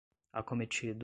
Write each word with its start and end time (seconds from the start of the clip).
acometido 0.33 0.99